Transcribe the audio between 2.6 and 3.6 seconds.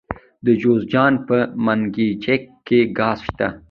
کې ګاز شته.